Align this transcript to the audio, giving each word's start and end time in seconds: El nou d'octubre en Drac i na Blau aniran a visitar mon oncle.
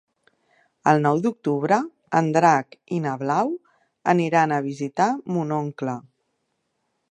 El 0.91 1.01
nou 1.03 1.19
d'octubre 1.25 1.77
en 2.21 2.31
Drac 2.37 2.73
i 2.97 2.99
na 3.05 3.13
Blau 3.25 3.53
aniran 4.15 4.55
a 4.55 4.61
visitar 4.71 5.11
mon 5.37 5.57
oncle. 5.63 5.97